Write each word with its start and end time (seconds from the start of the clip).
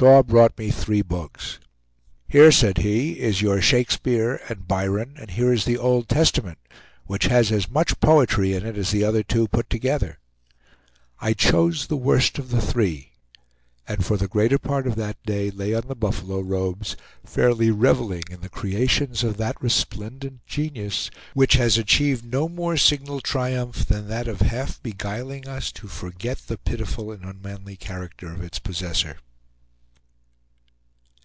Shaw 0.00 0.22
brought 0.22 0.56
me 0.56 0.70
three 0.70 1.02
books. 1.02 1.58
"Here," 2.26 2.50
said 2.50 2.78
he, 2.78 3.18
"is 3.20 3.42
your 3.42 3.60
Shakespeare 3.60 4.40
and 4.48 4.66
Byron, 4.66 5.12
and 5.20 5.30
here 5.30 5.52
is 5.52 5.66
the 5.66 5.76
Old 5.76 6.08
Testament, 6.08 6.56
which 7.04 7.26
has 7.26 7.52
as 7.52 7.68
much 7.68 8.00
poetry 8.00 8.54
in 8.54 8.64
it 8.64 8.78
as 8.78 8.92
the 8.92 9.04
other 9.04 9.22
two 9.22 9.46
put 9.46 9.68
together." 9.68 10.18
I 11.20 11.34
chose 11.34 11.88
the 11.88 11.98
worst 11.98 12.38
of 12.38 12.48
the 12.48 12.62
three, 12.62 13.12
and 13.86 14.02
for 14.02 14.16
the 14.16 14.26
greater 14.26 14.58
part 14.58 14.86
of 14.86 14.96
that 14.96 15.22
day 15.24 15.50
lay 15.50 15.74
on 15.74 15.86
the 15.86 15.94
buffalo 15.96 16.40
robes, 16.40 16.96
fairly 17.22 17.70
reveling 17.70 18.22
in 18.30 18.40
the 18.40 18.48
creations 18.48 19.22
of 19.22 19.36
that 19.36 19.62
resplendent 19.62 20.46
genius 20.46 21.10
which 21.34 21.54
has 21.54 21.76
achieved 21.76 22.24
no 22.24 22.48
more 22.48 22.78
signal 22.78 23.20
triumph 23.20 23.84
than 23.84 24.08
that 24.08 24.28
of 24.28 24.40
half 24.40 24.82
beguiling 24.82 25.46
us 25.46 25.70
to 25.72 25.88
forget 25.88 26.38
the 26.46 26.56
pitiful 26.56 27.12
and 27.12 27.22
unmanly 27.22 27.76
character 27.76 28.32
of 28.32 28.42
its 28.42 28.58
possessor. 28.58 29.18